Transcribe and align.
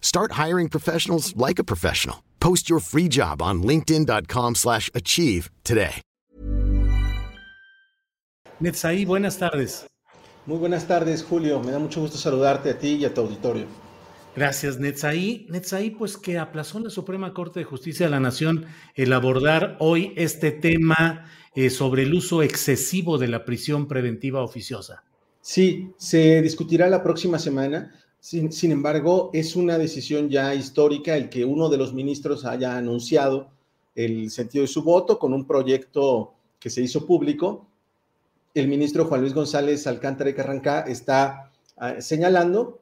Start 0.00 0.32
hiring 0.32 0.70
professionals 0.70 1.36
like 1.36 1.58
a 1.58 1.64
professional. 1.64 2.22
Post 2.40 2.70
your 2.70 2.80
free 2.80 3.08
job 3.08 3.42
on 3.42 3.62
linkedin.com/achieve 3.62 4.54
slash 4.54 4.90
achieve 4.94 5.50
today. 5.62 6.02
Netzaí, 8.58 9.04
buenas 9.04 9.36
tardes. 9.36 9.86
Muy 10.46 10.58
buenas 10.58 10.86
tardes, 10.86 11.22
Julio. 11.22 11.60
Me 11.60 11.72
da 11.72 11.78
mucho 11.78 12.00
gusto 12.00 12.16
saludarte 12.16 12.70
a 12.70 12.78
ti 12.78 12.94
y 12.94 13.04
a 13.04 13.12
tu 13.12 13.20
auditorio. 13.20 13.66
Gracias, 14.34 14.78
Netzaí. 14.78 15.46
Netzaí, 15.50 15.90
pues 15.90 16.16
que 16.16 16.38
aplazó 16.38 16.78
la 16.78 16.88
Suprema 16.88 17.34
Corte 17.34 17.60
de 17.60 17.64
Justicia 17.64 18.06
de 18.06 18.10
la 18.10 18.20
Nación 18.20 18.66
el 18.94 19.12
abordar 19.12 19.76
hoy 19.80 20.12
este 20.16 20.52
tema 20.52 21.26
eh, 21.54 21.68
sobre 21.68 22.04
el 22.04 22.14
uso 22.14 22.42
excesivo 22.42 23.18
de 23.18 23.28
la 23.28 23.44
prisión 23.44 23.88
preventiva 23.88 24.42
oficiosa. 24.42 25.04
Sí, 25.40 25.90
se 25.98 26.40
discutirá 26.42 26.88
la 26.88 27.02
próxima 27.02 27.38
semana. 27.38 27.92
Sin, 28.28 28.72
embargo, 28.72 29.30
es 29.32 29.54
una 29.54 29.78
decisión 29.78 30.28
ya 30.28 30.52
histórica 30.52 31.16
el 31.16 31.28
que 31.28 31.44
uno 31.44 31.68
de 31.68 31.76
los 31.76 31.94
ministros 31.94 32.44
haya 32.44 32.76
anunciado 32.76 33.52
el 33.94 34.32
sentido 34.32 34.62
de 34.62 34.66
su 34.66 34.82
voto 34.82 35.16
con 35.20 35.32
un 35.32 35.46
proyecto 35.46 36.34
que 36.58 36.68
se 36.68 36.82
hizo 36.82 37.06
público. 37.06 37.68
El 38.52 38.66
ministro 38.66 39.04
Juan 39.04 39.20
Luis 39.20 39.32
González 39.32 39.86
Alcántara 39.86 40.30
y 40.30 40.34
Carrancá 40.34 40.80
está 40.80 41.52
uh, 41.76 42.02
señalando 42.02 42.80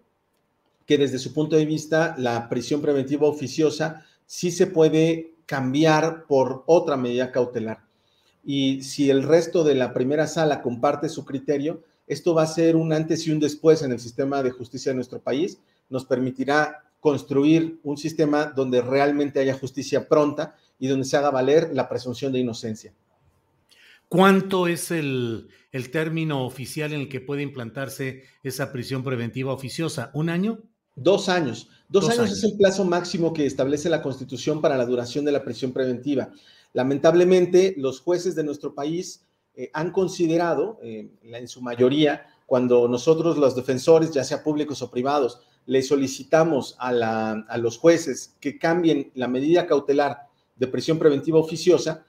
que 0.86 0.96
desde 0.96 1.18
su 1.18 1.34
punto 1.34 1.56
de 1.56 1.66
vista 1.66 2.14
la 2.16 2.48
prisión 2.48 2.80
preventiva 2.80 3.28
oficiosa 3.28 4.06
sí 4.24 4.50
se 4.50 4.66
puede 4.66 5.34
cambiar 5.44 6.24
por 6.26 6.64
otra 6.64 6.96
medida 6.96 7.32
cautelar. 7.32 7.84
Y 8.46 8.80
si 8.82 9.10
el 9.10 9.22
resto 9.22 9.62
de 9.62 9.74
la 9.74 9.92
primera 9.92 10.26
sala 10.26 10.62
comparte 10.62 11.10
su 11.10 11.26
criterio, 11.26 11.82
esto 12.06 12.34
va 12.34 12.42
a 12.42 12.46
ser 12.46 12.76
un 12.76 12.92
antes 12.92 13.26
y 13.26 13.30
un 13.30 13.40
después 13.40 13.82
en 13.82 13.92
el 13.92 14.00
sistema 14.00 14.42
de 14.42 14.50
justicia 14.50 14.92
de 14.92 14.96
nuestro 14.96 15.20
país. 15.20 15.58
Nos 15.88 16.04
permitirá 16.04 16.84
construir 17.00 17.78
un 17.82 17.96
sistema 17.96 18.46
donde 18.46 18.80
realmente 18.80 19.40
haya 19.40 19.54
justicia 19.54 20.08
pronta 20.08 20.56
y 20.78 20.88
donde 20.88 21.04
se 21.04 21.16
haga 21.16 21.30
valer 21.30 21.70
la 21.72 21.88
presunción 21.88 22.32
de 22.32 22.40
inocencia. 22.40 22.92
¿Cuánto 24.08 24.66
es 24.68 24.90
el, 24.90 25.48
el 25.72 25.90
término 25.90 26.44
oficial 26.46 26.92
en 26.92 27.00
el 27.00 27.08
que 27.08 27.20
puede 27.20 27.42
implantarse 27.42 28.24
esa 28.42 28.70
prisión 28.72 29.02
preventiva 29.02 29.52
oficiosa? 29.52 30.10
¿Un 30.14 30.28
año? 30.28 30.60
Dos 30.94 31.28
años. 31.28 31.68
Dos, 31.88 32.04
Dos 32.04 32.10
años, 32.12 32.26
años, 32.26 32.38
es 32.38 32.44
el 32.44 32.56
plazo 32.56 32.84
máximo 32.84 33.32
que 33.32 33.46
establece 33.46 33.88
la 33.88 34.02
Constitución 34.02 34.60
para 34.60 34.76
la 34.76 34.86
duración 34.86 35.24
de 35.24 35.32
la 35.32 35.44
prisión 35.44 35.72
preventiva. 35.72 36.30
Lamentablemente, 36.72 37.74
los 37.76 38.00
jueces 38.00 38.34
de 38.34 38.44
nuestro 38.44 38.74
país 38.74 39.24
eh, 39.56 39.70
han 39.72 39.92
considerado, 39.92 40.78
eh, 40.82 41.08
en 41.22 41.48
su 41.48 41.62
mayoría, 41.62 42.26
cuando 42.46 42.88
nosotros 42.88 43.38
los 43.38 43.54
defensores, 43.54 44.10
ya 44.10 44.24
sea 44.24 44.42
públicos 44.42 44.82
o 44.82 44.90
privados, 44.90 45.40
le 45.66 45.82
solicitamos 45.82 46.76
a, 46.78 47.56
los 47.56 47.78
jueces 47.78 48.34
que 48.40 48.58
cambien 48.58 49.12
la 49.14 49.28
medida 49.28 49.66
cautelar 49.66 50.26
de 50.56 50.66
prisión 50.66 50.98
preventiva 50.98 51.38
oficiosa, 51.38 52.04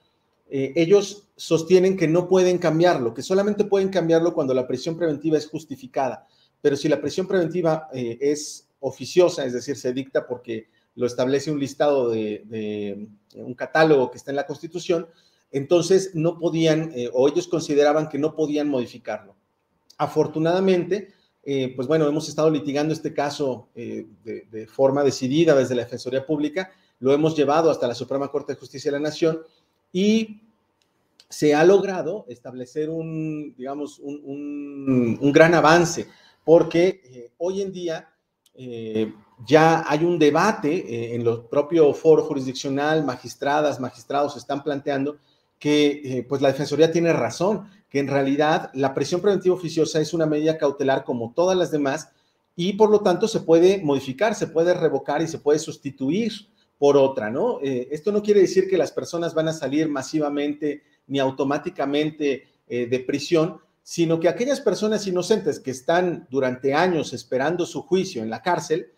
eh, 0.49 0.73
ellos 0.75 1.29
sostienen 1.35 1.95
que 1.95 2.07
no 2.07 2.27
pueden 2.27 2.57
cambiarlo, 2.57 3.13
que 3.13 3.21
solamente 3.21 3.63
pueden 3.63 3.89
cambiarlo 3.89 4.33
cuando 4.33 4.53
la 4.53 4.67
prisión 4.67 4.97
preventiva 4.97 5.37
es 5.37 5.47
justificada. 5.47 6.27
Pero 6.61 6.75
si 6.75 6.89
la 6.89 6.99
prisión 6.99 7.27
preventiva 7.27 7.89
es 7.93 8.67
oficiosa, 8.79 9.45
es 9.45 9.53
decir, 9.53 9.75
se 9.75 9.93
dicta 9.93 10.25
porque 10.25 10.69
lo 10.95 11.05
establece 11.05 11.51
un 11.51 11.59
listado 11.59 12.09
de, 12.09 13.07
un 13.35 13.53
catálogo 13.53 14.09
que 14.09 14.17
está 14.17 14.31
en 14.31 14.37
la 14.37 14.47
Constitución, 14.47 15.07
entonces 15.51 16.11
no 16.13 16.37
podían, 16.37 16.91
eh, 16.95 17.09
o 17.13 17.27
ellos 17.27 17.47
consideraban 17.47 18.09
que 18.09 18.19
no 18.19 18.35
podían 18.35 18.69
modificarlo. 18.69 19.35
Afortunadamente, 19.97 21.13
eh, 21.43 21.73
pues 21.75 21.87
bueno, 21.87 22.07
hemos 22.07 22.27
estado 22.27 22.49
litigando 22.49 22.93
este 22.93 23.13
caso 23.13 23.69
eh, 23.75 24.05
de, 24.23 24.67
forma 24.67 25.03
decidida 25.03 25.55
desde 25.55 25.75
la 25.75 25.83
Defensoría 25.83 26.25
Pública, 26.25 26.71
lo 26.99 27.13
hemos 27.13 27.35
llevado 27.35 27.69
hasta 27.69 27.87
la 27.87 27.95
Suprema 27.95 28.29
Corte 28.29 28.53
de 28.53 28.59
Justicia 28.59 28.91
de 28.91 28.97
la 28.97 29.03
Nación 29.03 29.39
y 29.91 30.41
se 31.29 31.53
ha 31.53 31.63
logrado 31.63 32.25
establecer 32.27 32.89
un, 32.89 33.53
digamos, 33.57 33.99
un, 33.99 35.31
gran 35.31 35.53
avance, 35.53 36.07
porque 36.43 37.31
hoy 37.37 37.61
en 37.61 37.71
día 37.71 38.09
ya 39.45 39.83
hay 39.89 40.03
un 40.03 40.19
debate 40.19 41.15
en 41.15 41.21
el 41.21 41.41
propio 41.49 41.93
foro 41.93 42.23
jurisdiccional, 42.23 43.03
magistradas, 43.03 43.79
magistrados 43.79 44.37
están 44.37 44.63
planteando 44.63 45.17
que 45.65 46.01
eh, 46.03 46.23
pues 46.29 46.43
la 46.43 46.49
Defensoría 46.49 46.91
tiene 46.91 47.11
razón, 47.11 47.67
que 47.89 47.97
en 47.97 48.07
realidad 48.07 48.69
la 48.75 48.93
prisión 48.93 49.19
preventiva 49.19 49.55
oficiosa 49.55 49.99
es 49.99 50.13
una 50.13 50.27
medida 50.27 50.59
cautelar 50.59 51.03
como 51.03 51.33
todas 51.33 51.57
las 51.57 51.71
demás 51.71 52.09
y 52.55 52.73
por 52.73 52.91
lo 52.91 52.99
tanto 52.99 53.27
se 53.27 53.39
puede 53.39 53.79
modificar, 53.79 54.35
se 54.35 54.45
puede 54.45 54.75
revocar 54.75 55.23
y 55.23 55.27
se 55.27 55.39
puede 55.39 55.57
sustituir 55.57 56.31
por 56.77 56.97
otra, 56.97 57.31
¿no? 57.31 57.57
Eh, 57.63 57.87
esto 57.89 58.11
no 58.11 58.21
quiere 58.21 58.41
decir 58.41 58.69
que 58.69 58.77
las 58.77 58.91
personas 58.91 59.33
van 59.33 59.47
a 59.47 59.53
salir 59.53 59.89
masivamente 59.89 60.83
ni 61.07 61.17
automáticamente 61.17 62.43
eh, 62.67 62.85
de 62.85 62.99
prisión, 62.99 63.57
sino 63.81 64.19
que 64.19 64.29
aquellas 64.29 64.61
personas 64.61 65.07
inocentes 65.07 65.59
que 65.59 65.71
están 65.71 66.27
durante 66.29 66.75
años 66.75 67.11
esperando 67.11 67.65
su 67.65 67.81
juicio 67.81 68.21
en 68.21 68.29
la 68.29 68.43
cárcel, 68.43 68.91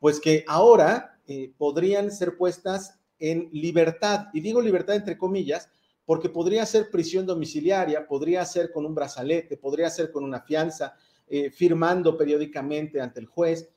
pues 0.00 0.20
que 0.20 0.42
ahora 0.48 1.18
podrían 1.58 2.10
ser 2.10 2.38
puestas 2.38 2.98
en 3.18 3.50
libertad, 3.52 4.28
y 4.32 4.40
digo 4.40 4.62
libertad 4.62 4.96
entre 4.96 5.18
comillas, 5.18 5.68
porque 6.04 6.28
podría 6.28 6.66
ser 6.66 6.90
prisión 6.90 7.26
domiciliaria, 7.26 8.06
podría 8.06 8.44
ser 8.44 8.70
con 8.70 8.84
un 8.84 8.94
brazalete, 8.94 9.56
podría 9.56 9.88
ser 9.90 10.10
con 10.10 10.24
una 10.24 10.40
fianza, 10.40 10.94
eh, 11.26 11.50
firmando 11.50 12.16
periódicamente 12.16 13.00
ante 13.00 13.20
el 13.20 13.26
juez 13.26 13.68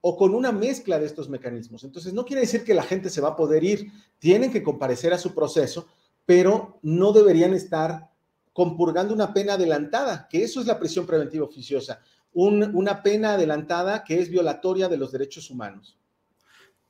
o 0.00 0.16
con 0.16 0.34
una 0.34 0.52
mezcla 0.52 0.98
de 0.98 1.06
estos 1.06 1.28
mecanismos. 1.28 1.84
Entonces, 1.84 2.12
no 2.12 2.24
quiere 2.24 2.42
decir 2.42 2.64
que 2.64 2.74
la 2.74 2.82
gente 2.82 3.10
se 3.10 3.20
va 3.20 3.30
a 3.30 3.36
poder 3.36 3.64
ir, 3.64 3.90
tienen 4.18 4.50
que 4.50 4.62
comparecer 4.62 5.12
a 5.12 5.18
su 5.18 5.34
proceso, 5.34 5.86
pero 6.26 6.78
no 6.82 7.12
deberían 7.12 7.54
estar 7.54 8.10
compurgando 8.52 9.12
una 9.12 9.32
pena 9.32 9.54
adelantada, 9.54 10.28
que 10.30 10.42
eso 10.42 10.60
es 10.60 10.66
la 10.66 10.78
prisión 10.78 11.06
preventiva 11.06 11.44
oficiosa, 11.44 12.00
un, 12.32 12.74
una 12.74 13.02
pena 13.02 13.34
adelantada 13.34 14.04
que 14.04 14.20
es 14.20 14.30
violatoria 14.30 14.88
de 14.88 14.96
los 14.96 15.12
derechos 15.12 15.50
humanos. 15.50 15.98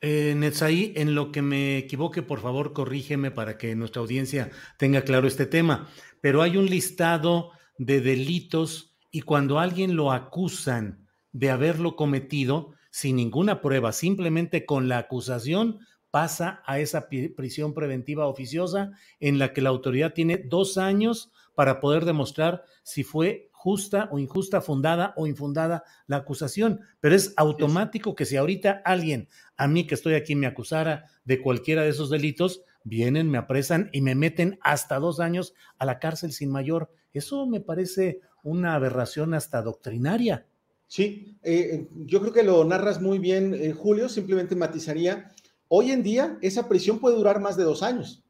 Eh, 0.06 0.93
en 0.97 1.15
lo 1.15 1.33
que 1.33 1.41
me 1.41 1.79
equivoque, 1.79 2.21
por 2.21 2.41
favor, 2.41 2.75
corrígeme 2.75 3.31
para 3.31 3.56
que 3.56 3.75
nuestra 3.75 4.03
audiencia 4.03 4.51
tenga 4.77 5.01
claro 5.01 5.27
este 5.27 5.47
tema. 5.47 5.89
Pero 6.21 6.43
hay 6.43 6.59
un 6.59 6.67
listado 6.67 7.53
de 7.79 8.03
delitos 8.03 8.99
y 9.11 9.23
cuando 9.23 9.59
alguien 9.59 9.97
lo 9.97 10.12
acusan 10.12 11.06
de 11.33 11.49
haberlo 11.49 11.97
cometido 11.97 12.75
sin 12.91 13.17
ninguna 13.17 13.62
prueba, 13.62 13.93
simplemente 13.93 14.67
con 14.67 14.89
la 14.89 14.99
acusación, 14.99 15.79
pasa 16.11 16.62
a 16.67 16.79
esa 16.81 17.09
prisión 17.09 17.73
preventiva 17.73 18.27
oficiosa 18.27 18.93
en 19.21 19.39
la 19.39 19.55
que 19.55 19.62
la 19.62 19.71
autoridad 19.71 20.12
tiene 20.12 20.37
dos 20.37 20.77
años 20.77 21.33
para 21.55 21.81
poder 21.81 22.05
demostrar 22.05 22.62
si 22.83 23.05
fue 23.05 23.49
justa 23.64 24.11
o 24.12 24.19
injusta, 24.19 24.61
fundada 24.61 25.14
o 25.16 25.26
infundada 25.26 25.84
la 26.06 26.19
acusación, 26.19 26.82
pero 27.00 27.14
es 27.14 27.32
automático 27.38 28.14
que 28.14 28.26
si 28.26 28.37
ahorita 28.37 28.82
alguien, 28.84 29.26
a 29.56 29.66
mí 29.69 29.87
que 29.87 29.94
estoy 29.94 30.16
aquí, 30.16 30.34
me 30.34 30.46
acusara 30.46 31.06
de 31.25 31.40
cualquiera 31.40 31.82
de 31.82 31.88
esos 31.88 32.11
delitos, 32.11 32.61
vienen, 32.84 33.31
me 33.31 33.38
apresan 33.38 33.88
y 33.90 34.02
me 34.02 34.14
meten 34.14 34.58
hasta 34.61 34.99
dos 34.99 35.19
años 35.19 35.55
a 35.78 35.87
la 35.87 35.99
cárcel 35.99 36.32
sin 36.32 36.50
mayor. 36.50 36.90
Eso 37.14 37.46
me 37.46 37.61
parece 37.61 38.20
una 38.43 38.75
aberración 38.75 39.32
hasta 39.32 39.62
doctrinaria. 39.62 40.46
Sí, 40.87 41.38
eh, 41.43 41.88
yo 42.05 42.20
creo 42.20 42.34
que 42.34 42.43
lo 42.43 42.62
narras 42.66 43.00
muy 43.00 43.19
bien, 43.19 43.55
eh, 43.55 43.72
Julio. 43.72 44.11
Simplemente 44.11 44.55
matizaría, 44.56 45.32
hoy 45.69 45.90
en 45.90 46.02
día 46.02 46.37
esa 46.43 46.69
prisión 46.69 46.99
puede 46.99 47.16
durar 47.16 47.40
más 47.40 47.56
de 47.56 47.64
dos 47.64 47.82
años. 47.82 48.22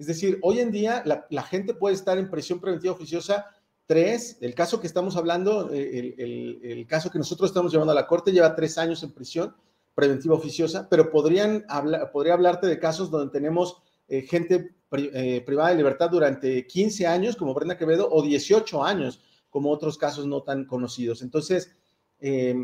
Es 0.00 0.06
decir, 0.06 0.38
hoy 0.40 0.60
en 0.60 0.70
día 0.70 1.02
la, 1.04 1.42
gente 1.42 1.74
puede 1.74 1.94
estar 1.94 2.16
en 2.16 2.30
prisión 2.30 2.58
preventiva 2.58 2.94
oficiosa 2.94 3.44
tres, 3.90 4.38
el 4.40 4.54
caso 4.54 4.80
que 4.80 4.86
estamos 4.86 5.16
hablando, 5.16 5.72
eh, 5.72 6.14
el, 6.16 6.86
caso 6.86 7.10
que 7.10 7.18
nosotros 7.18 7.50
estamos 7.50 7.72
llevando 7.72 7.90
a 7.90 7.96
la 7.96 8.06
corte 8.06 8.30
lleva 8.30 8.54
tres 8.54 8.78
años 8.78 9.02
en 9.02 9.10
prisión 9.10 9.56
preventiva 9.96 10.36
oficiosa, 10.36 10.86
pero 10.88 11.10
podrían 11.10 11.64
hablar, 11.68 12.12
podría 12.12 12.34
hablarte 12.34 12.68
de 12.68 12.78
casos 12.78 13.10
donde 13.10 13.32
tenemos 13.32 13.82
gente 14.28 14.76
privada 14.90 15.70
de 15.70 15.76
libertad 15.76 16.08
durante 16.08 16.68
15 16.68 17.08
años, 17.08 17.34
como 17.34 17.52
Brenda 17.52 17.76
Quevedo, 17.76 18.08
o 18.08 18.22
18 18.22 18.84
años, 18.84 19.20
como 19.48 19.72
otros 19.72 19.98
casos 19.98 20.24
no 20.24 20.44
tan 20.44 20.66
conocidos. 20.66 21.22
Entonces, 21.22 21.72
eh, 22.20 22.54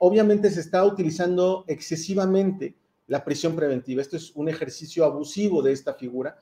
obviamente 0.00 0.50
se 0.50 0.60
está 0.60 0.84
utilizando 0.84 1.64
excesivamente 1.66 2.76
la 3.06 3.24
prisión 3.24 3.56
preventiva. 3.56 4.02
Esto 4.02 4.18
es 4.18 4.32
un 4.34 4.50
ejercicio 4.50 5.06
abusivo 5.06 5.62
de 5.62 5.72
esta 5.72 5.94
figura. 5.94 6.38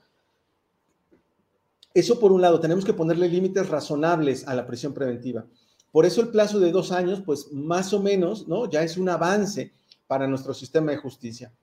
Eso 1.93 2.19
por 2.19 2.31
un 2.31 2.41
lado, 2.41 2.59
tenemos 2.59 2.85
que 2.85 2.93
ponerle 2.93 3.29
límites 3.29 3.69
razonables 3.69 4.47
a 4.47 4.55
la 4.55 4.65
prisión 4.65 4.93
preventiva. 4.93 5.45
Por 5.91 6.05
eso 6.05 6.21
el 6.21 6.29
plazo 6.29 6.59
de 6.59 6.71
dos 6.71 6.91
años, 6.91 7.21
pues 7.23 7.51
más 7.51 7.93
o 7.93 8.01
menos, 8.01 8.47
¿no? 8.47 8.69
Ya 8.69 8.81
es 8.81 8.97
un 8.97 9.09
avance 9.09 9.71
para 10.07 10.27
nuestro 10.27 10.53
sistema 10.55 10.91
de 10.91 10.97
justicia. 10.97 11.53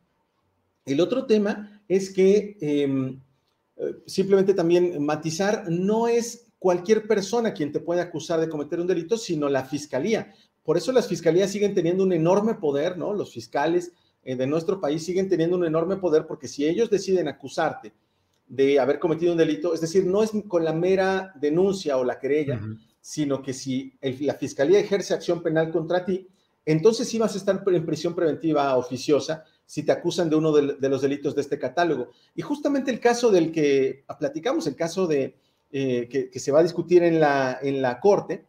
El 0.85 1.01
otro 1.01 1.27
tema 1.27 1.83
es 1.89 2.13
que 2.13 2.57
em, 2.61 3.21
eh, 3.77 3.97
simplemente 4.07 4.55
también 4.55 5.05
matizar, 5.05 5.65
no 5.69 6.07
es 6.07 6.47
cualquier 6.61 7.09
persona 7.09 7.53
quien 7.53 7.73
te 7.73 7.81
puede 7.81 8.01
acusar 8.01 8.39
de 8.39 8.49
cometer 8.49 8.79
un 8.79 8.87
delito, 8.87 9.17
sino 9.17 9.49
la 9.49 9.65
fiscalía. 9.65 10.33
Por 10.63 10.77
eso 10.77 10.93
las 10.93 11.09
fiscalías 11.09 11.51
siguen 11.51 11.75
teniendo 11.75 12.05
un 12.05 12.13
enorme 12.13 12.55
poder, 12.55 12.99
¿no? 12.99 13.15
Los 13.15 13.33
fiscales 13.33 13.93
eh, 14.23 14.37
de 14.37 14.47
nuestro 14.47 14.81
país 14.81 15.05
siguen 15.05 15.29
teniendo 15.29 15.57
un 15.57 15.65
enorme 15.65 15.97
poder 15.97 16.27
porque 16.27 16.47
si 16.47 16.67
ellos 16.67 16.89
deciden 16.89 17.27
acusarte 17.27 17.93
de 18.51 18.81
haber 18.81 18.99
cometido 18.99 19.31
un 19.31 19.39
delito, 19.39 19.73
es 19.73 19.81
decir, 19.81 20.05
no 20.05 20.25
es 20.25 20.33
con 20.49 20.65
la 20.65 20.73
mera 20.73 21.33
denuncia 21.41 21.97
o 21.97 22.05
la 22.05 22.19
querella, 22.19 22.61
sino 23.01 23.43
que 23.43 23.55
si 23.55 23.95
la 24.03 24.35
fiscalía 24.35 24.81
ejerce 24.81 25.15
acción 25.15 25.41
penal 25.41 25.71
contra 25.71 26.05
ti, 26.05 26.27
entonces 26.67 27.09
sí 27.09 27.17
vas 27.19 27.35
a 27.35 27.39
estar 27.39 27.63
en 27.65 27.87
prisión 27.87 28.15
preventiva 28.15 28.77
oficiosa 28.77 29.45
si 29.65 29.85
te 29.85 29.93
acusan 29.93 30.29
de 30.29 30.35
uno 30.35 30.51
de, 30.51 30.89
los 30.89 31.01
delitos 31.01 31.37
de 31.37 31.43
este 31.43 31.61
catálogo. 31.61 32.09
Y 32.35 32.43
justamente 32.43 32.91
el 32.91 32.99
caso 32.99 33.31
del 33.31 33.53
que 33.53 34.05
platicamos, 34.19 34.67
el 34.67 34.75
caso 34.75 35.07
de 35.07 35.37
eh, 35.71 36.09
que, 36.11 36.39
se 36.41 36.51
va 36.51 36.59
a 36.59 36.65
discutir 36.65 37.05
en 37.05 37.21
la, 37.21 37.57
en 37.63 37.81
la 37.81 38.01
corte, 38.01 38.45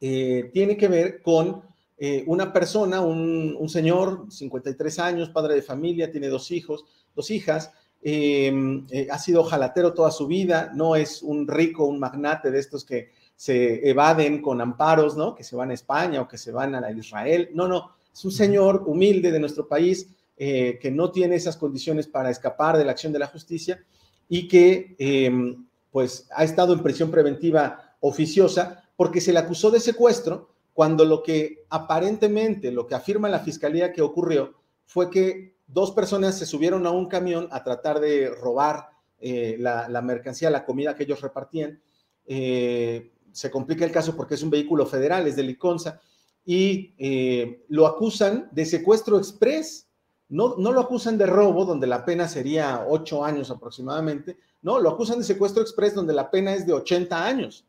eh, 0.00 0.48
tiene 0.52 0.76
que 0.76 0.86
ver 0.86 1.22
con 1.22 1.62
eh, 1.98 2.22
una 2.28 2.52
persona, 2.52 3.00
un, 3.00 3.68
señor, 3.68 4.26
53 4.30 4.98
años, 5.00 5.30
padre 5.30 5.56
de 5.56 5.62
familia, 5.62 6.10
tiene 6.10 6.28
dos 6.28 6.52
hijos, 6.52 6.84
dos 7.16 7.30
hijas, 7.30 7.72
em, 8.02 8.86
eh, 8.90 9.08
ha 9.10 9.18
sido 9.18 9.44
jalatero 9.44 9.94
toda 9.94 10.10
su 10.10 10.26
vida, 10.26 10.72
no 10.74 10.96
es 10.96 11.22
un 11.22 11.46
rico, 11.46 11.84
un 11.84 11.98
magnate 11.98 12.50
de 12.50 12.58
estos 12.58 12.84
que 12.84 13.10
se 13.36 13.88
evaden 13.88 14.42
con 14.42 14.60
amparos, 14.60 15.16
¿no? 15.16 15.34
Que 15.34 15.44
se 15.44 15.56
van 15.56 15.70
a 15.70 15.74
España 15.74 16.20
o 16.20 16.28
que 16.28 16.38
se 16.38 16.52
van 16.52 16.74
a 16.74 16.90
Israel. 16.90 17.50
No, 17.54 17.66
no, 17.66 17.92
es 18.12 18.24
un 18.24 18.32
señor 18.32 18.84
humilde 18.86 19.32
de 19.32 19.40
nuestro 19.40 19.66
país 19.66 20.08
que 20.34 20.90
no 20.92 21.12
tiene 21.12 21.36
esas 21.36 21.56
condiciones 21.56 22.08
para 22.08 22.28
escapar 22.28 22.76
de 22.76 22.84
la 22.84 22.90
acción 22.92 23.12
de 23.12 23.20
la 23.20 23.28
justicia 23.28 23.84
y 24.28 24.48
que 24.48 24.96
em, 24.98 25.66
pues 25.92 26.26
ha 26.34 26.42
estado 26.42 26.72
en 26.72 26.82
prisión 26.82 27.10
preventiva 27.10 27.96
oficiosa 28.00 28.82
porque 28.96 29.20
se 29.20 29.32
le 29.32 29.38
acusó 29.38 29.70
de 29.70 29.78
secuestro 29.78 30.48
cuando 30.72 31.04
lo 31.04 31.22
que 31.22 31.66
aparentemente, 31.68 32.72
lo 32.72 32.86
que 32.86 32.94
afirma 32.94 33.28
la 33.28 33.40
fiscalía 33.40 33.92
que 33.92 34.02
ocurrió 34.02 34.54
fue 34.84 35.10
que 35.10 35.56
dos 35.72 35.92
personas 35.92 36.38
se 36.38 36.46
subieron 36.46 36.86
a 36.86 36.90
un 36.90 37.06
camión 37.06 37.48
a 37.50 37.64
tratar 37.64 38.00
de 38.00 38.30
robar 38.30 38.90
eh, 39.18 39.56
la, 39.58 40.02
mercancía, 40.02 40.50
la 40.50 40.64
comida 40.64 40.94
que 40.94 41.04
ellos 41.04 41.20
repartían. 41.20 41.80
Eh, 42.26 43.12
se 43.32 43.50
complica 43.50 43.84
el 43.84 43.92
caso 43.92 44.16
porque 44.16 44.34
es 44.34 44.42
un 44.42 44.50
vehículo 44.50 44.86
federal, 44.86 45.26
es 45.26 45.36
de 45.36 45.42
Liconza, 45.42 46.00
y 46.44 46.94
eh, 46.98 47.64
lo 47.68 47.86
acusan 47.86 48.48
de 48.52 48.66
secuestro 48.66 49.18
express. 49.18 49.88
No, 50.28 50.56
no 50.56 50.72
lo 50.72 50.80
acusan 50.80 51.18
de 51.18 51.26
robo, 51.26 51.64
donde 51.64 51.86
la 51.86 52.04
pena 52.04 52.26
sería 52.28 52.86
ocho 52.88 53.24
años 53.24 53.50
aproximadamente, 53.50 54.38
no, 54.62 54.78
lo 54.78 54.90
acusan 54.90 55.18
de 55.18 55.24
secuestro 55.24 55.62
express, 55.62 55.94
donde 55.94 56.14
la 56.14 56.30
pena 56.30 56.54
es 56.54 56.66
de 56.66 56.72
80 56.72 57.26
años. 57.26 57.66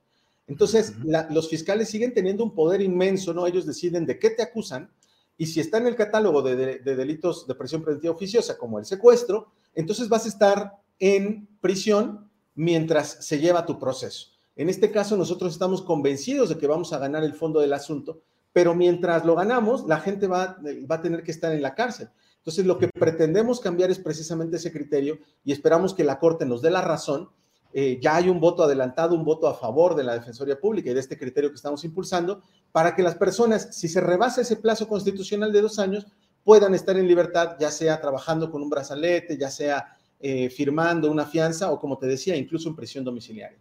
Entonces, 0.47 0.94
los 1.29 1.50
fiscales 1.50 1.89
siguen 1.89 2.13
teniendo 2.13 2.44
un 2.44 2.53
poder 2.53 2.81
inmenso, 2.81 3.33
¿no? 3.33 3.47
Ellos 3.47 3.65
deciden 3.65 4.05
de 4.05 4.19
qué 4.19 4.29
te 4.29 4.44
acusan 4.44 4.89
y 5.38 5.47
si 5.47 5.59
está 5.59 5.77
en 5.77 5.88
el 5.88 5.95
catálogo 5.95 6.41
de, 6.41 6.80
delitos 6.80 7.47
de 7.47 7.56
prisión 7.56 7.81
preventiva 7.81 8.13
oficiosa, 8.13 8.57
como 8.57 8.80
el 8.80 8.85
secuestro, 8.85 9.51
entonces 9.74 10.09
vas 10.09 10.25
a 10.25 10.30
estar 10.30 10.74
en 11.00 11.47
prisión 11.59 12.30
mientras 12.56 13.25
se 13.25 13.39
lleva 13.39 13.65
tu 13.65 13.80
proceso. 13.80 14.27
En 14.56 14.69
este 14.69 14.91
caso, 14.91 15.18
nosotros 15.18 15.53
estamos 15.53 15.81
convencidos 15.81 16.50
de 16.50 16.57
que 16.57 16.68
vamos 16.68 16.94
a 16.94 17.00
ganar 17.00 17.24
el 17.24 17.33
fondo 17.33 17.59
del 17.59 17.74
asunto, 17.74 18.21
pero 18.51 18.75
mientras 18.75 19.25
lo 19.25 19.35
ganamos, 19.35 19.85
la 19.88 20.00
gente 20.00 20.27
va, 20.27 20.57
va 20.89 20.95
a 20.95 21.01
tener 21.01 21.24
que 21.24 21.31
estar 21.31 21.51
en 21.51 21.63
la 21.63 21.74
cárcel. 21.74 22.09
Entonces, 22.38 22.65
lo 22.65 22.77
que 22.77 22.89
pretendemos 22.89 23.59
cambiar 23.59 23.89
es 23.89 23.97
precisamente 23.97 24.57
ese 24.57 24.71
criterio 24.71 25.18
y 25.44 25.51
esperamos 25.51 25.94
que 25.94 26.03
la 26.03 26.19
Corte 26.19 26.45
nos 26.45 26.62
dé 26.62 26.69
la 26.69 26.81
razón 26.81 27.29
eh, 27.75 27.98
ya 28.00 28.18
hay 28.18 28.30
un 28.30 28.40
voto 28.40 28.64
adelantado, 28.64 29.16
un 29.16 29.25
voto 29.25 29.48
a 29.48 29.56
favor 29.56 29.96
de 29.96 30.04
la 30.04 30.14
Defensoría 30.14 30.60
Pública 30.60 30.92
y 30.92 30.94
de 30.94 31.00
este 31.00 31.18
criterio 31.18 31.50
que 31.50 31.56
estamos 31.56 31.84
impulsando, 31.84 32.44
para 32.72 32.96
que 32.96 33.02
las 33.02 33.16
personas, 33.16 33.70
si 33.72 33.88
se 33.88 34.00
rebasa 34.00 34.42
ese 34.42 34.58
plazo 34.58 34.88
constitucional 34.88 35.52
de 35.52 35.62
dos 35.62 35.80
años, 35.80 36.06
puedan 36.44 36.75
estar 36.75 36.96
en 36.98 37.08
libertad, 37.08 37.56
ya 37.60 37.72
sea 37.72 38.00
trabajando 38.00 38.52
con 38.52 38.62
un 38.62 38.70
brazalete, 38.70 39.38
ya 39.40 39.50
sea 39.50 39.98
eh, 40.20 40.52
firmando 40.52 41.10
una 41.10 41.25
fianza 41.25 41.72
o, 41.72 41.80
como 41.80 41.98
te 41.98 42.06
decía, 42.06 42.36
incluso 42.36 42.70
en 42.70 42.75
prisión 42.75 43.04
domiciliaria. 43.04 43.58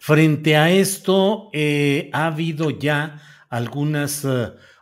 Frente 0.00 0.56
a 0.56 0.70
esto, 0.70 1.50
eh, 1.52 2.10
ha 2.12 2.26
habido 2.26 2.70
ya 2.70 3.22
algunas 3.48 4.26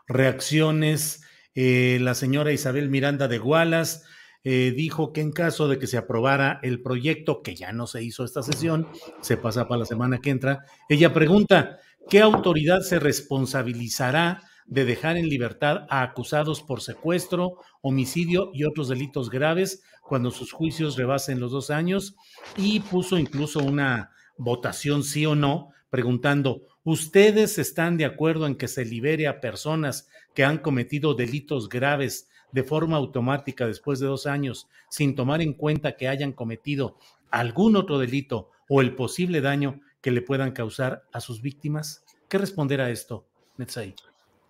reacciones. 0.07 1.23
la 1.55 2.15
señora 2.15 2.53
Isabel 2.53 2.89
Miranda 2.89 3.29
de 3.29 3.39
Gualas 3.39 4.05
eh, 4.45 4.73
dijo 4.75 5.13
que 5.13 5.21
en 5.21 5.33
caso 5.33 5.69
de 5.69 5.79
que 5.79 5.87
se 5.87 5.97
aprobara 5.97 6.61
el 6.63 6.81
proyecto, 6.81 7.43
que 7.43 7.57
ya 7.57 7.73
no 7.73 7.87
se 7.87 8.03
hizo 8.03 8.25
esta 8.25 8.43
sesión, 8.43 8.87
se 9.21 9.37
pasa 9.37 9.67
para 9.67 9.81
la 9.81 9.87
semana 9.87 10.19
que 10.19 10.31
entra, 10.31 10.65
ella 10.89 11.13
pregunta, 11.13 11.79
¿qué 12.09 12.21
autoridad 12.21 12.81
se 12.81 12.99
responsabilizará 12.99 14.43
de 14.67 14.85
dejar 14.85 15.17
en 15.17 15.29
libertad 15.29 15.87
a 15.91 16.03
acusados 16.03 16.63
por 16.63 16.83
secuestro, 16.83 17.57
homicidio 17.81 18.51
y 18.53 18.65
otros 18.65 18.89
delitos 18.89 19.31
graves 19.31 19.83
cuando 20.03 20.31
sus 20.31 20.53
juicios 20.53 20.97
rebasen 20.97 21.41
los 21.41 21.51
dos 21.51 21.71
años? 21.71 22.15
Y 22.57 22.81
puso 22.81 23.19
incluso 23.19 23.61
una 23.61 24.13
votación 24.37 25.03
sí 25.03 25.27
o 25.27 25.35
no, 25.35 25.71
preguntando, 25.91 26.63
¿ustedes 26.85 27.59
están 27.59 27.97
de 27.97 28.05
acuerdo 28.05 28.47
en 28.47 28.55
que 28.55 28.69
se 28.69 28.85
libere 28.85 29.27
a 29.27 29.41
personas 29.41 30.09
que 30.35 30.45
han 30.45 30.59
cometido 30.59 31.15
delitos 31.15 31.69
graves 31.69 32.29
de 32.53 32.63
forma 32.63 32.97
automática 32.97 33.67
después 33.67 34.01
de 34.01 34.07
dos 34.07 34.27
años, 34.27 34.69
sin 34.89 35.15
tomar 35.15 35.43
en 35.43 35.53
cuenta 35.53 35.97
que 35.97 36.09
hayan 36.09 36.33
cometido 36.33 36.97
algún 37.31 37.77
otro 37.77 37.99
delito 37.99 38.51
o 38.69 38.81
el 38.81 38.95
posible 38.95 39.41
daño 39.41 39.81
que 40.01 40.11
le 40.11 40.23
puedan 40.23 40.53
causar 40.53 41.05
a 41.13 41.21
sus 41.21 41.43
víctimas? 41.43 42.05
¿Qué 42.29 42.39
responder 42.39 42.81
a 42.81 42.91
esto, 42.91 43.27
Netzai? 43.57 43.95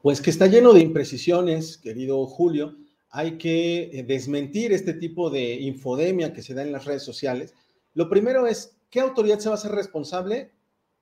Pues 0.02 0.20
que 0.20 0.30
está 0.30 0.46
lleno 0.46 0.72
de 0.72 0.80
imprecisiones, 0.80 1.78
querido 1.78 2.24
Julio. 2.26 2.76
Hay 3.10 3.38
que 3.38 3.90
eh, 3.92 4.04
desmentir 4.04 4.72
este 4.72 4.94
tipo 4.94 5.30
de 5.30 5.54
infodemia 5.54 6.32
que 6.32 6.42
se 6.42 6.54
da 6.54 6.62
en 6.62 6.72
las 6.72 6.84
redes 6.84 7.02
sociales. 7.02 7.54
Lo 7.94 8.08
primero 8.08 8.46
es, 8.46 8.76
¿qué 8.90 9.00
autoridad 9.00 9.38
se 9.38 9.48
va 9.48 9.54
a 9.54 9.58
hacer 9.58 9.72
responsable? 9.72 10.52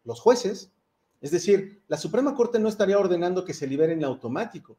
Los 0.04 0.20
jueces. 0.20 0.72
Es 1.20 1.30
decir, 1.30 1.82
la 1.88 1.96
Suprema 1.96 2.34
Corte 2.34 2.58
no 2.58 2.68
estaría 2.68 2.98
ordenando 2.98 3.44
que 3.44 3.54
se 3.54 3.66
liberen 3.66 4.04
automático 4.04 4.78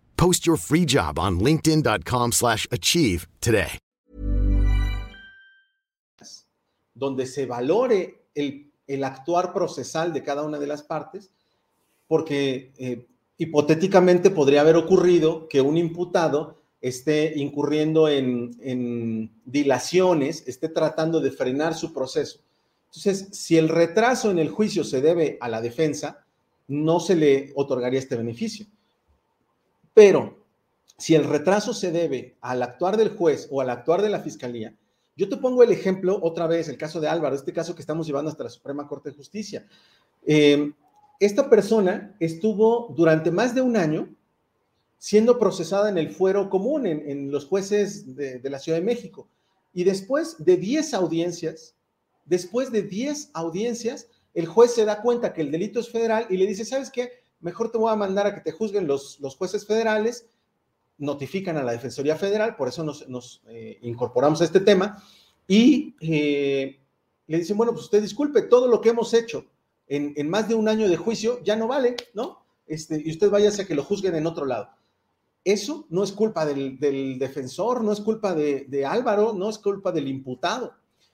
Post 0.21 0.45
your 0.45 0.55
free 0.55 0.85
job 0.85 1.17
on 1.17 1.39
linkedin.com/achieve 1.39 2.31
slash 2.31 2.67
achieve 2.69 3.27
today. 3.39 3.79
donde 6.93 7.25
se 7.25 7.47
valore 7.47 8.25
el, 8.35 8.71
el 8.85 9.03
actuar 9.03 9.51
procesal 9.51 10.13
de 10.13 10.21
cada 10.21 10.43
una 10.43 10.59
de 10.59 10.67
las 10.67 10.83
partes, 10.83 11.31
porque 12.07 12.71
eh, 12.77 13.07
hipotéticamente 13.37 14.29
podría 14.29 14.61
haber 14.61 14.75
ocurrido 14.75 15.47
que 15.47 15.61
un 15.61 15.75
imputado 15.75 16.61
esté 16.81 17.33
incurriendo 17.39 18.07
en, 18.07 18.55
en, 18.61 19.31
dilaciones, 19.43 20.47
esté 20.47 20.69
tratando 20.69 21.19
de 21.19 21.31
frenar 21.31 21.73
su 21.73 21.91
proceso. 21.91 22.41
Entonces, 22.89 23.29
si 23.31 23.57
el 23.57 23.69
retraso 23.69 24.29
en 24.29 24.37
el 24.37 24.49
juicio 24.49 24.83
se 24.83 25.01
debe 25.01 25.39
a 25.41 25.49
la 25.49 25.61
defensa, 25.61 26.23
no 26.67 26.99
se 26.99 27.15
le 27.15 27.51
otorgaría 27.55 27.97
este 27.97 28.15
beneficio. 28.15 28.67
Pero 29.93 30.45
si 30.97 31.15
el 31.15 31.23
retraso 31.23 31.73
se 31.73 31.91
debe 31.91 32.37
al 32.41 32.61
actuar 32.61 32.97
del 32.97 33.09
juez 33.09 33.47
o 33.51 33.61
al 33.61 33.69
actuar 33.69 34.01
de 34.01 34.09
la 34.09 34.19
fiscalía, 34.19 34.75
yo 35.15 35.27
te 35.29 35.37
pongo 35.37 35.63
el 35.63 35.71
ejemplo 35.71 36.19
otra 36.21 36.47
vez, 36.47 36.69
el 36.69 36.77
caso 36.77 36.99
de 37.01 37.07
Álvaro, 37.07 37.35
este 37.35 37.53
caso 37.53 37.75
que 37.75 37.81
estamos 37.81 38.07
llevando 38.07 38.31
hasta 38.31 38.43
la 38.43 38.49
Suprema 38.49 38.87
Corte 38.87 39.09
de 39.09 39.15
Justicia. 39.15 39.67
Eh, 40.25 40.71
esta 41.19 41.49
persona 41.49 42.15
estuvo 42.19 42.93
durante 42.95 43.29
más 43.29 43.53
de 43.53 43.61
un 43.61 43.77
año 43.77 44.09
siendo 44.97 45.37
procesada 45.37 45.89
en 45.89 45.97
el 45.97 46.11
fuero 46.11 46.49
común, 46.49 46.85
en, 46.85 47.31
los 47.31 47.45
jueces 47.45 48.15
de, 48.15 48.39
de, 48.39 48.49
la 48.49 48.59
Ciudad 48.59 48.77
de 48.77 48.85
México. 48.85 49.27
Y 49.73 49.83
después 49.83 50.35
de 50.43 50.57
10 50.57 50.93
audiencias, 50.93 51.75
después 52.25 52.71
de 52.71 52.83
10 52.83 53.31
audiencias, 53.33 54.07
el 54.33 54.45
juez 54.45 54.73
se 54.73 54.85
da 54.85 55.01
cuenta 55.01 55.33
que 55.33 55.41
el 55.41 55.51
delito 55.51 55.79
es 55.79 55.89
federal 55.89 56.27
y 56.29 56.37
le 56.37 56.45
dice, 56.45 56.65
¿sabes 56.65 56.89
qué? 56.89 57.20
Mejor 57.41 57.71
te 57.71 57.77
voy 57.77 57.91
a 57.91 57.95
mandar 57.95 58.27
a 58.27 58.35
que 58.35 58.41
te 58.41 58.51
juzguen 58.51 58.87
los, 58.87 59.19
los 59.19 59.35
jueces 59.35 59.65
federales, 59.65 60.27
notifican 60.97 61.57
a 61.57 61.63
la 61.63 61.71
Defensoría 61.71 62.15
Federal, 62.15 62.55
por 62.55 62.67
eso 62.67 62.83
nos, 62.83 63.07
nos 63.09 63.41
eh, 63.47 63.79
incorporamos 63.81 64.41
a 64.41 64.45
este 64.45 64.59
tema, 64.59 65.03
y 65.47 65.95
eh, 65.99 66.79
le 67.27 67.37
dicen, 67.37 67.57
bueno, 67.57 67.73
pues 67.73 67.85
usted 67.85 68.01
disculpe, 68.01 68.43
todo 68.43 68.67
lo 68.67 68.79
que 68.79 68.89
hemos 68.89 69.13
hecho 69.13 69.45
en, 69.87 70.13
en 70.15 70.29
más 70.29 70.47
de 70.47 70.55
un 70.55 70.69
año 70.69 70.87
de 70.87 70.97
juicio 70.97 71.41
ya 71.43 71.55
no 71.55 71.67
vale, 71.67 71.95
¿no? 72.13 72.45
Este, 72.65 73.01
y 73.03 73.11
usted 73.11 73.29
váyase 73.29 73.63
a 73.63 73.67
que 73.67 73.75
lo 73.75 73.83
juzguen 73.83 74.15
en 74.15 74.27
otro 74.27 74.45
lado. 74.45 74.69
Eso 75.43 75.87
no 75.89 76.03
es 76.03 76.11
culpa 76.11 76.45
del, 76.45 76.79
del 76.79 77.19
defensor, 77.19 77.83
no 77.83 77.91
es 77.91 77.99
culpa 77.99 78.33
de, 78.35 78.65
de, 78.69 78.85
Álvaro, 78.85 79.33
no 79.33 79.49
es 79.49 79.57
culpa 79.57 79.91
del 79.91 80.07
imputado. 80.07 80.73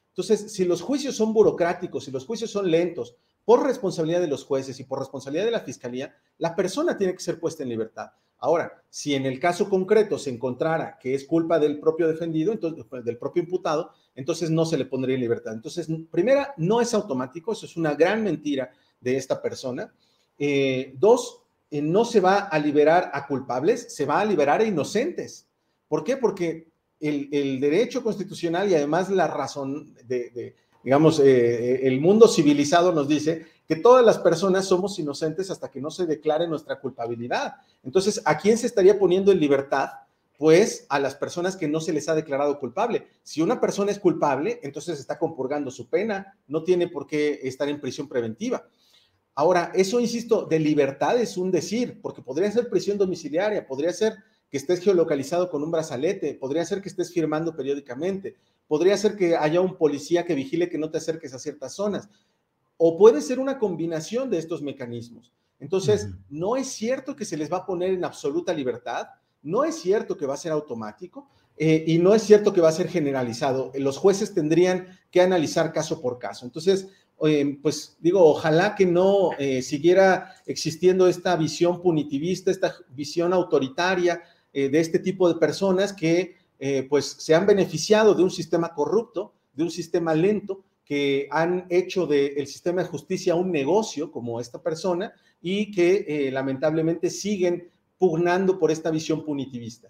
Entonces, 0.09 0.51
si 0.51 0.65
los 0.65 0.81
juicios 0.81 1.15
son 1.15 1.33
burocráticos, 1.33 2.03
si 2.03 2.11
los 2.11 2.25
juicios 2.25 2.51
son 2.51 2.69
lentos, 2.69 3.15
por 3.47 3.65
responsabilidad 3.65 4.19
de 4.19 4.27
los 4.27 4.43
jueces 4.43 4.77
y 4.77 4.83
por 4.83 4.99
responsabilidad 4.99 5.45
de 5.45 5.51
la 5.51 5.61
fiscalía, 5.61 6.13
la 6.37 6.53
persona 6.53 6.97
tiene 6.97 7.13
que 7.13 7.21
ser 7.21 7.39
puesta 7.39 7.63
en 7.63 7.69
libertad. 7.69 8.11
Ahora, 8.39 8.83
si 8.89 9.15
en 9.15 9.25
el 9.25 9.39
caso 9.39 9.69
concreto 9.69 10.19
se 10.19 10.31
encontrara 10.31 10.97
que 10.99 11.15
es 11.15 11.23
culpa 11.23 11.57
del 11.57 11.79
propio 11.79 12.09
defendido, 12.09 12.51
entonces, 12.51 12.83
del 13.05 13.17
propio 13.17 13.43
imputado, 13.43 13.91
entonces 14.15 14.49
no 14.49 14.65
se 14.65 14.77
le 14.77 14.83
pondría 14.83 15.15
en 15.15 15.21
libertad. 15.21 15.53
Entonces, 15.53 15.87
primera, 16.11 16.53
no 16.57 16.81
es 16.81 16.93
automático, 16.93 17.53
eso 17.53 17.65
es 17.65 17.77
una 17.77 17.93
gran 17.93 18.21
mentira 18.21 18.69
de 18.99 19.15
esta 19.15 19.41
persona. 19.41 19.93
Eh, 20.37 20.93
dos, 20.97 21.41
eh, 21.71 21.81
no 21.81 22.03
se 22.03 22.19
va 22.19 22.39
a 22.39 22.59
liberar 22.59 23.11
a 23.13 23.25
culpables, 23.27 23.95
se 23.95 24.05
va 24.05 24.19
a 24.19 24.25
liberar 24.25 24.59
a 24.59 24.65
inocentes. 24.65 25.47
¿Por 25.87 26.03
qué? 26.03 26.17
Porque 26.17 26.67
el, 26.99 27.61
derecho 27.61 28.03
constitucional 28.03 28.69
y 28.69 28.75
además 28.75 29.09
la 29.09 29.27
razón 29.27 29.93
de 30.03 30.53
digamos, 30.87 31.19
eh, 31.19 31.85
el 31.85 31.99
mundo 31.99 32.29
civilizado 32.29 32.93
nos 32.93 33.09
dice 33.09 33.45
que 33.67 33.75
todas 33.75 34.05
las 34.05 34.19
personas 34.19 34.67
somos 34.67 34.97
inocentes 34.97 35.51
hasta 35.51 35.69
que 35.69 35.81
no 35.81 35.91
se 35.91 36.05
declare 36.05 36.47
nuestra 36.47 36.79
culpabilidad. 36.79 37.55
Entonces, 37.83 38.21
¿a 38.23 38.37
quién 38.37 38.57
se 38.57 38.67
estaría 38.67 38.97
poniendo 38.97 39.33
en 39.33 39.41
libertad? 39.41 39.89
Pues 40.37 40.85
a 40.87 40.97
las 40.99 41.13
personas 41.13 41.57
que 41.57 41.67
no 41.67 41.81
se 41.81 41.91
les 41.91 42.07
ha 42.07 42.15
declarado 42.15 42.57
culpable. 42.57 43.05
Si 43.21 43.41
una 43.41 43.59
persona 43.59 43.91
es 43.91 43.99
culpable, 43.99 44.61
entonces 44.63 44.97
está 44.97 45.19
compurgando 45.19 45.71
su 45.71 45.89
pena, 45.89 46.37
no 46.47 46.63
tiene 46.63 46.87
por 46.87 47.05
qué 47.05 47.41
estar 47.43 47.67
en 47.67 47.81
prisión 47.81 48.07
preventiva. 48.07 48.65
Ahora, 49.35 49.73
eso, 49.75 49.99
insisto, 49.99 50.45
de 50.45 50.57
libertad 50.57 51.19
es 51.19 51.35
un 51.35 51.51
decir, 51.51 51.99
porque 52.01 52.21
podría 52.21 52.49
ser 52.49 52.69
prisión 52.69 52.97
domiciliaria, 52.97 53.67
podría 53.67 53.91
ser 53.91 54.13
que 54.49 54.55
estés 54.55 54.79
geolocalizado 54.79 55.49
con 55.49 55.63
un 55.63 55.71
brazalete, 55.71 56.35
podría 56.35 56.63
ser 56.63 56.81
que 56.81 56.87
estés 56.87 57.11
firmando 57.11 57.53
periódicamente, 57.53 58.37
podría 58.67 58.97
ser 58.97 59.15
que 59.15 59.35
haya 59.35 59.61
un 59.61 59.77
policía 59.77 60.25
que 60.25 60.35
vigile 60.35 60.69
que 60.69 60.77
no 60.77 60.89
te 60.89 60.97
acerques 60.97 61.33
a 61.33 61.39
ciertas 61.39 61.73
zonas, 61.73 62.09
o 62.77 62.97
puede 62.97 63.21
ser 63.21 63.39
una 63.39 63.57
combinación 63.57 64.29
de 64.29 64.37
estos 64.37 64.61
mecanismos. 64.61 65.33
Entonces, 65.59 66.05
uh 66.05 66.07
-huh. 66.09 66.17
no 66.29 66.55
es 66.55 66.67
cierto 66.67 67.15
que 67.15 67.25
se 67.25 67.37
les 67.37 67.51
va 67.51 67.57
a 67.57 67.65
poner 67.65 67.91
en 67.91 68.05
absoluta 68.05 68.53
libertad, 68.53 69.07
no 69.41 69.63
es 69.63 69.75
cierto 69.75 70.17
que 70.17 70.25
va 70.25 70.35
a 70.35 70.37
ser 70.37 70.51
automático 70.51 71.27
eh, 71.57 71.83
y 71.87 71.97
no 71.97 72.13
es 72.13 72.21
cierto 72.21 72.53
que 72.53 72.61
va 72.61 72.69
a 72.69 72.73
ser 72.73 72.89
generalizado. 72.89 73.71
Los 73.75 73.97
jueces 73.97 74.33
tendrían 74.33 74.87
que 75.09 75.21
analizar 75.21 75.71
caso 75.71 76.01
por 76.01 76.19
caso. 76.19 76.45
Entonces, 76.45 76.87
eh, 77.25 77.57
pues 77.63 77.97
digo, 77.99 78.23
ojalá 78.23 78.75
que 78.75 78.85
no 78.85 79.31
eh, 79.39 79.63
siguiera 79.63 80.35
existiendo 80.45 81.07
esta 81.07 81.35
visión 81.35 81.81
punitivista, 81.81 82.51
esta 82.51 82.75
visión 82.89 83.33
autoritaria 83.33 84.21
eh, 84.53 84.69
de 84.69 84.79
este 84.79 84.99
tipo 84.99 85.27
de 85.27 85.39
personas 85.39 85.93
que 85.93 86.35
eh, 86.59 86.85
pues 86.89 87.05
se 87.05 87.35
han 87.35 87.45
beneficiado 87.45 88.13
de 88.13 88.23
un 88.23 88.31
sistema 88.31 88.73
corrupto, 88.73 89.33
de 89.53 89.63
un 89.63 89.71
sistema 89.71 90.13
lento, 90.13 90.63
que 90.87 91.27
han 91.31 91.65
hecho 91.69 92.07
del 92.07 92.35
de 92.35 92.45
sistema 92.45 92.81
de 92.81 92.87
justicia 92.87 93.35
un 93.35 93.51
negocio 93.51 94.09
como 94.09 94.39
esta 94.39 94.61
persona 94.63 95.11
y 95.41 95.69
que 95.71 96.05
eh, 96.07 96.31
lamentablemente 96.31 97.09
siguen 97.09 97.69
pugnando 97.97 98.57
por 98.57 98.71
esta 98.71 98.89
visión 98.89 99.25
punitivista. 99.25 99.89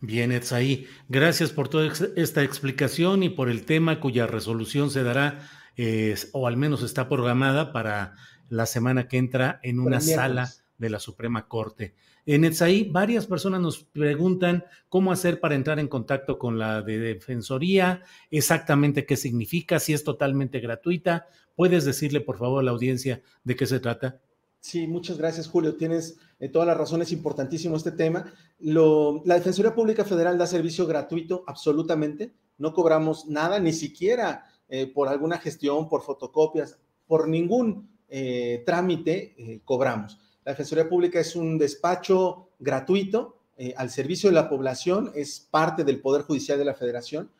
Bien, 0.00 0.30
Etsaí, 0.30 0.86
gracias 1.08 1.50
por 1.50 1.68
toda 1.68 1.90
esta 2.16 2.42
explicación 2.42 3.22
y 3.22 3.30
por 3.30 3.48
el 3.48 3.64
tema 3.64 3.98
cuya 3.98 4.26
resolución 4.26 4.90
se 4.90 5.02
dará, 5.02 5.48
eh, 5.76 6.14
o 6.32 6.46
al 6.46 6.56
menos 6.56 6.82
está 6.82 7.08
programada 7.08 7.72
para 7.72 8.14
la 8.48 8.66
semana 8.66 9.08
que 9.08 9.16
entra 9.16 9.58
en 9.62 9.80
una 9.80 10.00
sala 10.00 10.52
de 10.78 10.90
la 10.90 10.98
Suprema 10.98 11.48
Corte. 11.48 11.94
En 12.24 12.44
Etsaí, 12.44 12.84
varias 12.84 13.26
personas 13.26 13.60
nos 13.60 13.84
preguntan 13.84 14.64
cómo 14.88 15.12
hacer 15.12 15.40
para 15.40 15.54
entrar 15.54 15.78
en 15.78 15.88
contacto 15.88 16.38
con 16.38 16.58
la 16.58 16.82
de 16.82 16.98
Defensoría, 16.98 18.02
exactamente 18.30 19.06
qué 19.06 19.16
significa, 19.16 19.78
si 19.78 19.92
es 19.92 20.04
totalmente 20.04 20.60
gratuita. 20.60 21.26
¿Puedes 21.54 21.84
decirle, 21.84 22.20
por 22.20 22.38
favor, 22.38 22.60
a 22.60 22.64
la 22.64 22.72
audiencia 22.72 23.22
de 23.44 23.56
qué 23.56 23.66
se 23.66 23.80
trata? 23.80 24.20
Sí, 24.60 24.86
muchas 24.86 25.18
gracias, 25.18 25.48
Julio. 25.48 25.76
Tienes 25.76 26.18
eh, 26.40 26.48
toda 26.48 26.66
la 26.66 26.74
razón, 26.74 27.00
es 27.02 27.12
importantísimo 27.12 27.76
este 27.76 27.92
tema. 27.92 28.32
Lo, 28.58 29.22
la 29.24 29.36
Defensoría 29.36 29.74
Pública 29.74 30.04
Federal 30.04 30.36
da 30.36 30.46
servicio 30.46 30.86
gratuito, 30.86 31.44
absolutamente. 31.46 32.34
No 32.58 32.72
cobramos 32.72 33.26
nada, 33.26 33.60
ni 33.60 33.72
siquiera 33.72 34.44
eh, 34.68 34.86
por 34.88 35.08
alguna 35.08 35.38
gestión, 35.38 35.88
por 35.88 36.02
fotocopias, 36.02 36.78
por 37.06 37.28
ningún 37.28 37.96
eh, 38.08 38.62
trámite 38.66 39.34
eh, 39.36 39.60
cobramos. 39.64 40.18
La 40.46 40.52
Defensoría 40.52 40.88
Pública 40.88 41.18
es 41.18 41.34
un 41.34 41.58
despacho 41.58 42.50
gratuito 42.60 43.36
eh, 43.58 43.74
al 43.76 43.90
servicio 43.90 44.30
de 44.30 44.34
la 44.36 44.48
población, 44.48 45.10
es 45.16 45.40
parte 45.40 45.82
del 45.82 46.00
Poder 46.00 46.22
Judicial 46.22 46.56
de 46.56 46.64
la 46.64 46.74
Federación. 46.74 47.30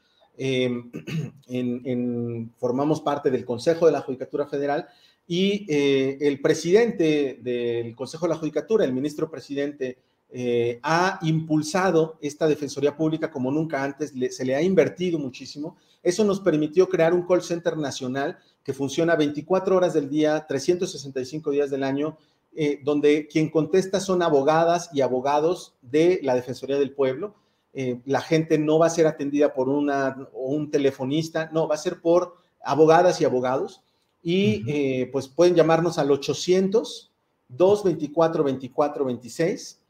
En, 1.48 2.52
formamos 2.58 3.00
parte 3.00 3.30
del 3.30 3.44
Consejo 3.44 3.86
de 3.86 3.92
la 3.92 4.00
Judicatura 4.00 4.46
Federal 4.46 4.86
y 5.26 5.64
eh, 5.72 6.18
el 6.20 6.40
presidente 6.40 7.38
del 7.40 7.94
Consejo 7.94 8.26
de 8.26 8.34
la 8.34 8.38
Judicatura, 8.38 8.84
el 8.84 8.92
ministro 8.92 9.30
presidente, 9.30 9.98
eh, 10.28 10.80
ha 10.82 11.20
impulsado 11.22 12.18
esta 12.20 12.48
Defensoría 12.48 12.96
Pública 12.96 13.30
como 13.30 13.52
nunca 13.52 13.82
antes, 13.84 14.12
se 14.30 14.44
le 14.44 14.56
ha 14.56 14.60
invertido 14.62 15.18
muchísimo. 15.18 15.76
Eso 16.02 16.24
nos 16.24 16.40
permitió 16.40 16.88
crear 16.88 17.14
un 17.14 17.24
call 17.24 17.42
center 17.42 17.76
nacional 17.76 18.36
que 18.64 18.74
funciona 18.74 19.14
24 19.14 19.76
horas 19.76 19.94
del 19.94 20.10
día, 20.10 20.44
365 20.46 21.52
días 21.52 21.70
del 21.70 21.84
año, 21.84 22.18
eh, 22.58 22.80
donde 22.82 23.26
quien 23.26 23.50
contesta 23.50 24.00
son 24.00 24.22
abogadas 24.22 24.88
y 24.94 25.02
abogados 25.02 25.74
de 25.82 26.20
la 26.22 26.34
Defensoría 26.34 26.78
del 26.78 26.92
Pueblo. 26.92 27.34
Eh, 27.74 28.00
la 28.06 28.22
gente 28.22 28.56
no 28.56 28.78
va 28.78 28.86
a 28.86 28.90
ser 28.90 29.06
atendida 29.06 29.52
por 29.52 29.68
una, 29.68 30.28
un 30.32 30.70
telefonista, 30.70 31.50
no, 31.52 31.68
va 31.68 31.74
a 31.74 31.78
ser 31.78 32.00
por 32.00 32.38
abogadas 32.64 33.20
y 33.20 33.26
abogados. 33.26 33.82
Y 34.22 34.64
eh, 34.66 35.10
pues 35.12 35.28
pueden 35.28 35.54
llamarnos 35.54 35.98
al 35.98 36.10
800 36.10 37.12
224 37.48 38.42
24 38.42 39.04
26. 39.04 39.80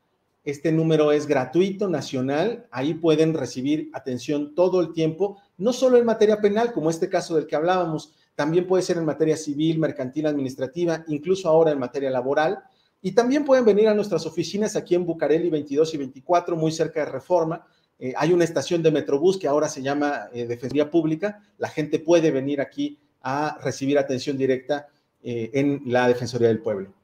Este 0.47 0.71
número 0.71 1.11
es 1.11 1.27
gratuito, 1.27 1.89
nacional. 1.89 2.69
Ahí 2.71 2.95
pueden 2.95 3.35
recibir 3.35 3.91
atención 3.93 4.55
todo 4.55 4.81
el 4.81 4.93
tiempo, 4.93 5.39
no 5.59 5.73
solo 5.73 5.99
en 5.99 6.05
materia 6.05 6.41
penal, 6.41 6.73
como 6.73 6.89
este 6.89 7.09
caso 7.09 7.35
del 7.35 7.49
que 7.49 7.57
hablábamos, 7.57 8.15
también 8.37 8.65
puede 8.65 8.85
ser 8.85 8.97
en 8.97 9.05
materia 9.05 9.37
civil, 9.37 9.81
mercantil, 9.81 10.25
administrativa, 10.25 11.03
incluso 11.09 11.49
ahora 11.49 11.73
en 11.73 11.81
materia 11.81 12.11
laboral. 12.11 12.63
Y 13.03 13.11
también 13.11 13.45
pueden 13.45 13.65
venir 13.65 13.89
a 13.89 13.95
nuestras 13.95 14.25
oficinas 14.25 14.77
aquí 14.77 14.95
en 14.95 15.05
Bucareli 15.05 15.51
22 15.51 15.95
y 15.95 15.97
24, 15.97 16.55
muy 16.55 16.71
cerca 16.71 17.01
de 17.01 17.11
Reforma. 17.11 17.67
Eh, 17.99 18.15
hay 18.17 18.33
una 18.33 18.45
estación 18.45 18.85
de 18.85 18.93
Metrobús 18.93 19.39
que 19.39 19.49
ahora 19.49 19.69
se 19.69 19.83
llama 19.83 20.29
eh, 20.33 20.47
Defensoría 20.47 20.89
Pública. 20.89 21.43
La 21.59 21.71
gente 21.71 21.99
puede 21.99 22.31
venir 22.31 22.61
aquí 22.61 23.01
a 23.21 23.59
recibir 23.65 23.99
atención 23.99 24.39
directa 24.39 24.87
eh, 25.25 25.51
en 25.55 25.83
la 25.87 26.07
Defensoría 26.07 26.47
del 26.47 26.61
Pueblo. 26.61 26.95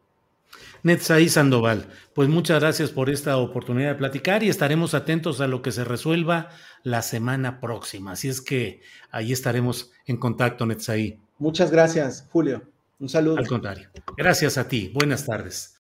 Netzaí 0.83 1.29
Sandoval, 1.29 1.87
pues 2.15 2.29
muchas 2.29 2.61
gracias 2.61 2.91
por 2.91 3.09
esta 3.09 3.37
oportunidad 3.37 3.91
de 3.91 3.95
platicar 3.95 4.43
y 4.43 4.49
estaremos 4.49 4.95
atentos 4.95 5.41
a 5.41 5.47
lo 5.47 5.63
que 5.63 5.73
se 5.73 5.85
resuelva 5.85 6.49
la 6.83 7.03
semana 7.03 7.61
próxima. 7.61 8.13
Así 8.13 8.29
es 8.29 8.41
que 8.41 8.83
ahí 9.11 9.33
estaremos 9.33 9.93
en 10.07 10.17
contacto, 10.17 10.67
Netzaí. 10.67 11.19
Muchas 11.39 11.71
gracias, 11.71 12.27
Julio. 12.31 12.63
Un 12.99 13.09
saludo. 13.09 13.39
Al 13.39 13.47
contrario. 13.47 13.91
Gracias 14.17 14.59
a 14.59 14.69
ti. 14.69 14.91
Buenas 14.95 15.27
tardes. 15.27 15.81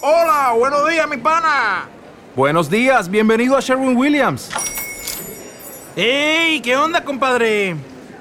Hola, 0.00 0.54
buenos 0.56 0.88
días, 0.88 1.08
mi 1.08 1.16
pana. 1.16 1.88
Buenos 2.36 2.70
días, 2.70 3.10
bienvenido 3.10 3.56
a 3.56 3.60
Sherwin 3.60 3.96
Williams. 3.96 4.50
¡Ey! 5.96 6.60
¿Qué 6.60 6.76
onda, 6.76 7.04
compadre? 7.04 7.76